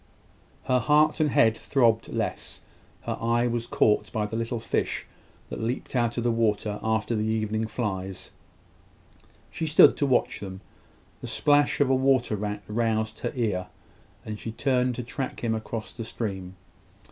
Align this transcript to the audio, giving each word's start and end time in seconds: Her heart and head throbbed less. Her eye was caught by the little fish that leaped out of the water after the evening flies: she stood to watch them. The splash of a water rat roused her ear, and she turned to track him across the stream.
Her 0.63 0.79
heart 0.79 1.19
and 1.19 1.29
head 1.29 1.55
throbbed 1.55 2.07
less. 2.07 2.61
Her 3.01 3.19
eye 3.21 3.45
was 3.45 3.67
caught 3.67 4.11
by 4.11 4.25
the 4.25 4.35
little 4.35 4.59
fish 4.59 5.05
that 5.51 5.61
leaped 5.61 5.95
out 5.95 6.17
of 6.17 6.23
the 6.23 6.31
water 6.31 6.79
after 6.81 7.15
the 7.15 7.27
evening 7.27 7.67
flies: 7.67 8.31
she 9.51 9.67
stood 9.67 9.95
to 9.97 10.07
watch 10.07 10.39
them. 10.39 10.61
The 11.21 11.27
splash 11.27 11.79
of 11.79 11.89
a 11.91 11.93
water 11.95 12.35
rat 12.35 12.63
roused 12.67 13.19
her 13.19 13.31
ear, 13.35 13.67
and 14.25 14.39
she 14.39 14.51
turned 14.51 14.95
to 14.95 15.03
track 15.03 15.43
him 15.43 15.53
across 15.53 15.91
the 15.91 16.03
stream. 16.03 16.55